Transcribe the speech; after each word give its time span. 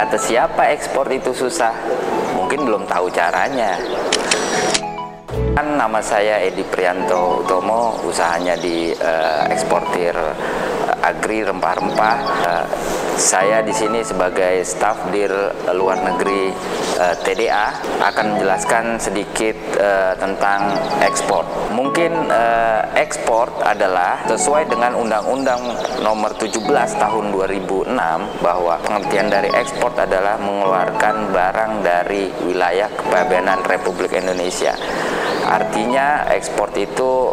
Kata 0.00 0.16
siapa 0.16 0.72
ekspor 0.72 1.12
itu 1.12 1.28
susah? 1.36 1.76
Mungkin 2.32 2.64
belum 2.64 2.88
tahu 2.88 3.12
caranya. 3.12 3.76
Kan 5.50 5.76
nama 5.76 5.98
saya 5.98 6.40
Edi 6.40 6.62
Prianto 6.62 7.42
Utomo, 7.42 7.98
usahanya 8.06 8.54
di 8.56 8.92
uh, 8.94 9.44
eksportir 9.50 10.14
uh, 10.14 10.94
agri 11.04 11.42
rempah-rempah. 11.42 12.16
Uh, 12.44 12.64
saya 13.20 13.60
di 13.60 13.68
sini 13.68 14.00
sebagai 14.00 14.64
staf 14.64 15.12
dir 15.12 15.28
luar 15.76 16.00
negeri 16.00 16.48
uh, 16.96 17.12
TDA 17.20 17.76
akan 18.00 18.36
menjelaskan 18.36 18.96
sedikit 18.96 19.56
uh, 19.76 20.16
tentang 20.16 20.72
ekspor. 21.04 21.44
Mungkin 21.74 22.32
uh, 22.32 22.80
ekspor 22.96 23.52
adalah 23.60 24.24
sesuai 24.24 24.72
dengan 24.72 24.96
Undang-Undang 24.96 25.62
Nomor 26.00 26.32
17 26.40 26.64
Tahun 26.96 27.24
2006 27.28 27.92
bahwa 28.40 28.80
pengertian 28.80 29.28
dari 29.28 29.52
ekspor 29.52 29.92
adalah 30.00 30.40
mengeluarkan 30.40 31.28
barang 31.28 31.72
dari 31.84 32.32
wilayah 32.48 32.88
kepabeanan 32.88 33.60
Republik 33.68 34.16
Indonesia. 34.16 34.72
Artinya 35.46 36.28
ekspor 36.30 36.72
itu 36.76 37.32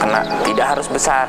kena 0.00 0.22
tidak 0.44 0.76
harus 0.76 0.88
besar. 0.90 1.26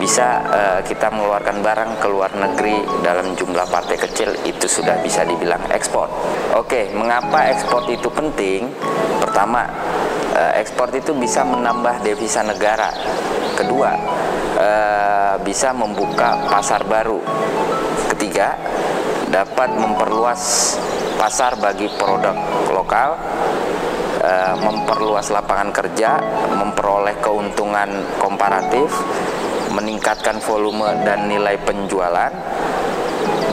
Bisa 0.00 0.40
uh, 0.48 0.80
kita 0.80 1.12
mengeluarkan 1.12 1.60
barang 1.60 1.90
ke 2.00 2.08
luar 2.08 2.32
negeri 2.32 2.80
dalam 3.04 3.36
jumlah 3.36 3.68
partai 3.68 4.00
kecil 4.00 4.32
itu 4.48 4.64
sudah 4.64 4.96
bisa 5.04 5.28
dibilang 5.28 5.60
ekspor. 5.68 6.08
Oke, 6.56 6.88
mengapa 6.96 7.52
ekspor 7.52 7.84
itu 7.92 8.08
penting? 8.08 8.72
Pertama, 9.20 9.68
uh, 10.32 10.52
ekspor 10.56 10.88
itu 10.96 11.12
bisa 11.12 11.44
menambah 11.44 12.00
devisa 12.00 12.40
negara. 12.40 12.88
Kedua, 13.60 13.92
uh, 14.56 15.34
bisa 15.44 15.76
membuka 15.76 16.48
pasar 16.48 16.80
baru. 16.88 17.20
Ketiga, 18.16 18.56
dapat 19.28 19.68
memperluas 19.76 20.74
pasar 21.20 21.60
bagi 21.60 21.86
produk 22.00 22.34
lokal 22.72 23.20
Eh, 24.30 24.54
memperluas 24.62 25.26
lapangan 25.34 25.74
kerja, 25.74 26.22
memperoleh 26.54 27.18
keuntungan 27.18 27.90
komparatif, 28.14 28.86
meningkatkan 29.74 30.38
volume 30.38 31.02
dan 31.02 31.26
nilai 31.26 31.58
penjualan, 31.58 32.30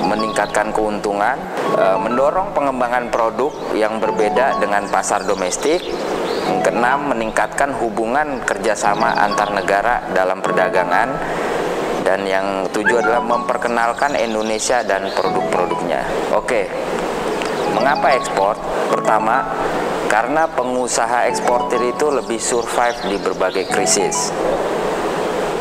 meningkatkan 0.06 0.70
keuntungan, 0.70 1.34
eh, 1.82 1.98
mendorong 1.98 2.54
pengembangan 2.54 3.10
produk 3.10 3.50
yang 3.74 3.98
berbeda 3.98 4.62
dengan 4.62 4.86
pasar 4.94 5.26
domestik, 5.26 5.82
keenam 6.62 7.10
meningkatkan 7.10 7.74
hubungan 7.82 8.46
kerjasama 8.46 9.18
antar 9.18 9.50
negara 9.58 10.06
dalam 10.14 10.46
perdagangan, 10.46 11.10
dan 12.06 12.22
yang 12.30 12.70
tujuh 12.70 13.02
adalah 13.02 13.26
memperkenalkan 13.26 14.14
Indonesia 14.14 14.86
dan 14.86 15.10
produk-produknya. 15.10 16.06
Oke, 16.38 16.70
mengapa 17.74 18.14
ekspor? 18.14 18.54
Pertama, 18.94 19.42
karena 20.08 20.48
pengusaha 20.48 21.28
eksportir 21.28 21.84
itu 21.84 22.08
lebih 22.08 22.40
survive 22.40 22.98
di 23.12 23.18
berbagai 23.20 23.68
krisis. 23.68 24.32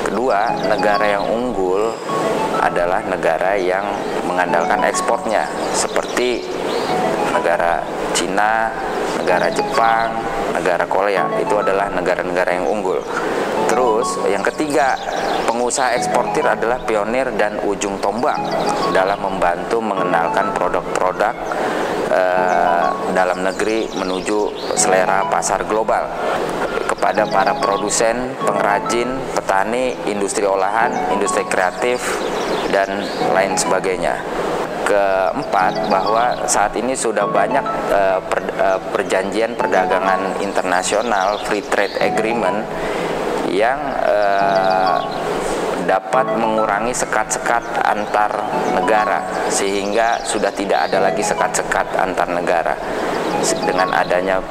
Kedua, 0.07 0.55
negara 0.71 1.19
yang 1.19 1.27
unggul 1.27 1.91
adalah 2.63 3.03
negara 3.05 3.59
yang 3.59 3.85
mengandalkan 4.25 4.87
ekspornya, 4.87 5.51
seperti 5.75 6.47
negara 7.35 7.83
Cina, 8.15 8.71
negara 9.19 9.51
Jepang, 9.51 10.15
negara 10.55 10.87
Korea. 10.87 11.27
Itu 11.43 11.59
adalah 11.61 11.91
negara-negara 11.91 12.57
yang 12.57 12.67
unggul. 12.71 13.03
Terus, 13.67 14.15
yang 14.31 14.47
ketiga, 14.47 14.95
pengusaha 15.45 15.99
eksportir 15.99 16.47
adalah 16.47 16.79
pionir 16.87 17.29
dan 17.35 17.59
ujung 17.67 17.99
tombak 17.99 18.39
dalam 18.95 19.19
membantu 19.19 19.83
mengenalkan 19.83 20.55
produk-produk 20.55 21.35
Eh, 22.07 22.66
dalam 23.17 23.41
negeri 23.41 23.89
menuju 23.97 24.69
selera 24.77 25.25
pasar 25.33 25.65
global 25.65 26.05
kepada 26.85 27.25
para 27.33 27.57
produsen, 27.57 28.37
pengrajin, 28.45 29.09
petani, 29.33 29.97
industri 30.05 30.45
olahan, 30.45 30.93
industri 31.17 31.49
kreatif, 31.49 32.05
dan 32.69 33.09
lain 33.33 33.57
sebagainya. 33.57 34.21
Keempat, 34.87 35.91
bahwa 35.91 36.47
saat 36.47 36.77
ini 36.79 36.95
sudah 36.95 37.27
banyak 37.27 37.67
per, 38.31 38.41
uh, 38.55 38.79
perjanjian 38.95 39.59
perdagangan 39.59 40.39
internasional 40.39 41.43
(free 41.43 41.65
trade 41.67 41.99
agreement) 41.99 42.63
yang 43.51 43.79
uh, 44.07 45.03
dapat 45.87 46.27
mengurangi 46.39 46.91
sekat-sekat 46.91 47.63
antar 47.87 48.31
negara 48.75 49.23
sehingga 49.49 50.19
sudah 50.27 50.51
tidak 50.51 50.91
ada 50.91 50.99
lagi 50.99 51.23
sekat-sekat 51.23 51.87
antar 51.95 52.27
negara 52.35 52.75
dengan 53.65 53.93
adanya 53.93 54.43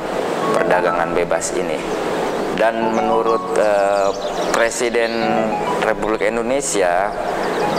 perdagangan 0.55 1.11
bebas 1.15 1.53
ini. 1.55 1.77
Dan 2.55 2.95
menurut 2.95 3.55
eh, 3.59 4.09
Presiden 4.55 5.11
Republik 5.83 6.23
Indonesia 6.23 7.11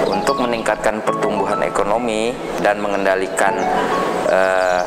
untuk 0.04 0.44
meningkatkan 0.44 1.00
pertumbuhan 1.00 1.64
ekonomi 1.64 2.36
dan 2.60 2.84
mengendalikan 2.84 3.56
eh, 4.28 4.84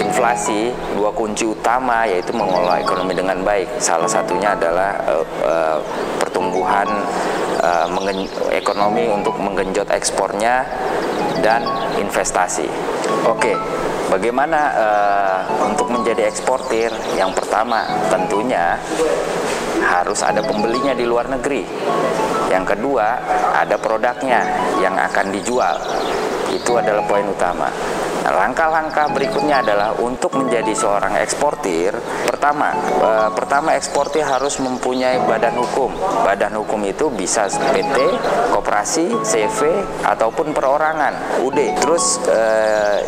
inflasi 0.00 0.72
dua 0.96 1.12
kunci 1.12 1.44
utama 1.44 2.08
yaitu 2.08 2.32
mengelola 2.32 2.80
ekonomi 2.80 3.12
dengan 3.12 3.44
baik. 3.44 3.68
Salah 3.78 4.08
satunya 4.08 4.56
adalah 4.56 4.96
uh, 5.04 5.24
uh, 5.44 5.78
pertumbuhan 6.16 6.88
uh, 7.60 7.86
ekonomi 8.50 9.06
untuk 9.12 9.36
menggenjot 9.36 9.86
ekspornya 9.92 10.64
dan 11.40 11.64
investasi. 11.98 12.68
Oke, 13.26 13.56
bagaimana 14.08 14.60
uh, 14.76 15.38
untuk 15.66 15.92
menjadi 15.92 16.28
eksportir? 16.28 16.92
Yang 17.16 17.42
pertama, 17.42 17.84
tentunya 18.08 18.76
harus 19.80 20.20
ada 20.20 20.44
pembelinya 20.44 20.92
di 20.92 21.04
luar 21.08 21.28
negeri. 21.28 21.64
Yang 22.50 22.76
kedua, 22.76 23.06
ada 23.56 23.76
produknya 23.78 24.42
yang 24.82 24.94
akan 24.96 25.26
dijual. 25.32 25.76
Itu 26.50 26.76
adalah 26.76 27.04
poin 27.06 27.24
utama. 27.26 27.70
Langkah-langkah 28.20 29.08
berikutnya 29.16 29.64
adalah 29.64 29.96
untuk 29.96 30.36
menjadi 30.36 30.76
seorang 30.76 31.16
eksportir. 31.24 31.96
Pertama, 32.28 32.76
e, 32.76 33.10
pertama 33.32 33.72
eksportir 33.72 34.24
harus 34.24 34.60
mempunyai 34.60 35.24
badan 35.24 35.56
hukum. 35.56 35.88
Badan 36.24 36.52
hukum 36.60 36.84
itu 36.84 37.08
bisa 37.08 37.48
PT, 37.48 37.96
koperasi, 38.52 39.24
CV 39.24 39.72
ataupun 40.04 40.52
perorangan, 40.52 41.40
UD. 41.40 41.80
Terus 41.80 42.20
e, 42.28 42.40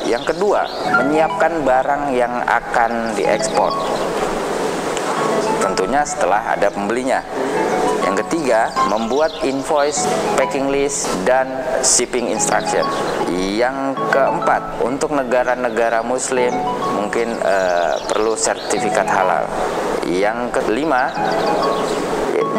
yang 0.08 0.24
kedua, 0.24 0.64
menyiapkan 1.04 1.60
barang 1.60 2.02
yang 2.16 2.32
akan 2.48 3.12
diekspor. 3.12 3.72
Tentunya 5.60 6.02
setelah 6.08 6.56
ada 6.56 6.72
pembelinya. 6.72 7.20
Yang 8.02 8.26
ketiga, 8.26 8.74
membuat 8.90 9.30
invoice, 9.46 10.04
packing 10.34 10.68
list, 10.68 11.06
dan 11.22 11.46
shipping 11.86 12.30
instruction. 12.30 12.82
Yang 13.32 13.96
keempat, 14.10 14.82
untuk 14.82 15.14
negara-negara 15.14 16.02
muslim 16.02 16.52
mungkin 16.98 17.38
uh, 17.42 17.96
perlu 18.10 18.34
sertifikat 18.34 19.06
halal. 19.06 19.46
Yang 20.02 20.50
kelima, 20.50 21.14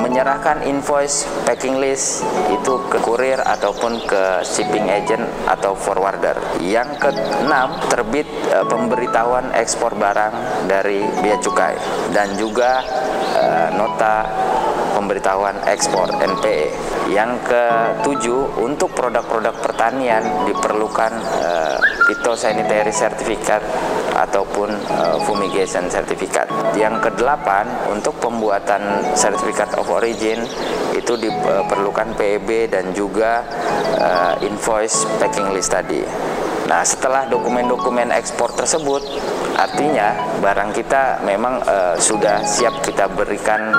menyerahkan 0.04 0.66
invoice 0.68 1.24
packing 1.48 1.78
list 1.78 2.26
itu 2.52 2.74
ke 2.92 2.98
kurir 3.00 3.40
ataupun 3.40 4.04
ke 4.04 4.44
shipping 4.44 4.90
agent 4.92 5.24
atau 5.48 5.78
forwarder. 5.78 6.36
Yang 6.60 7.00
keenam, 7.00 7.78
terbit 7.88 8.28
e, 8.52 8.58
pemberitahuan 8.68 9.54
ekspor 9.56 9.96
barang 9.96 10.68
dari 10.68 11.02
bea 11.22 11.38
cukai 11.40 11.78
dan 12.12 12.36
juga 12.36 12.84
e, 13.38 13.46
nota 13.80 14.28
pemberitahuan 15.04 15.60
ekspor 15.68 16.08
NPE. 16.16 16.72
Yang 17.12 17.52
ketujuh, 17.52 18.64
untuk 18.64 18.96
produk-produk 18.96 19.52
pertanian 19.60 20.24
diperlukan 20.48 21.12
uh, 21.44 21.76
phytosanitary 22.08 22.96
certificate 22.96 23.68
ataupun 24.16 24.72
uh, 24.72 25.20
fumigation 25.28 25.92
certificate. 25.92 26.48
Yang 26.80 27.12
kedelapan, 27.12 27.68
untuk 27.92 28.16
pembuatan 28.24 29.04
certificate 29.20 29.76
of 29.76 29.92
origin 29.92 30.40
itu 30.96 31.20
diperlukan 31.20 32.16
PEB 32.16 32.72
dan 32.72 32.96
juga 32.96 33.44
uh, 34.00 34.34
invoice 34.40 35.04
packing 35.20 35.52
list 35.52 35.76
tadi. 35.76 36.00
Nah, 36.64 36.80
setelah 36.88 37.28
dokumen-dokumen 37.28 38.16
ekspor 38.16 38.56
tersebut, 38.56 39.04
artinya 39.58 40.40
barang 40.42 40.72
kita 40.74 41.22
memang 41.26 41.62
uh, 41.66 41.96
sudah 41.98 42.42
siap 42.46 42.82
kita 42.82 43.10
berikan 43.12 43.74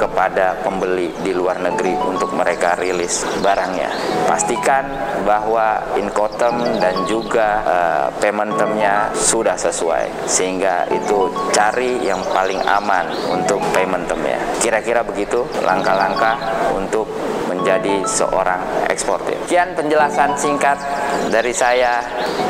kepada 0.00 0.56
pembeli 0.64 1.12
di 1.20 1.36
luar 1.36 1.60
negeri 1.60 1.92
untuk 2.00 2.32
mereka 2.32 2.72
rilis 2.80 3.20
barangnya. 3.44 3.92
Pastikan 4.24 4.88
bahwa 5.28 5.76
incoterm 6.00 6.80
dan 6.80 7.04
juga 7.04 7.60
uh, 7.68 8.06
payment 8.16 8.56
termnya 8.56 9.12
sudah 9.12 9.60
sesuai 9.60 10.24
sehingga 10.24 10.88
itu 10.88 11.28
cari 11.52 12.00
yang 12.00 12.24
paling 12.32 12.64
aman 12.64 13.12
untuk 13.28 13.60
payment 13.76 14.08
termnya. 14.08 14.40
Kira-kira 14.64 15.04
begitu 15.04 15.44
langkah-langkah 15.60 16.40
untuk 16.72 17.04
menjadi 17.50 18.00
seorang 18.08 18.62
eksportir. 18.88 19.36
Sekian 19.44 19.76
penjelasan 19.76 20.32
singkat 20.38 20.80
dari 21.28 21.52
saya. 21.52 22.00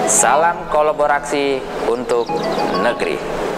Salam 0.07 0.67
kolaborasi 0.75 1.63
untuk 1.87 2.27
negeri. 2.83 3.50